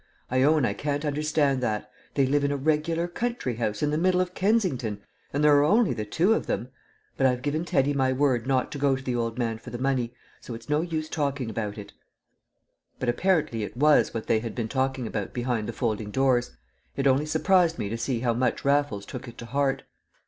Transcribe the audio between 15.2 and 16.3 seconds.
behind the folding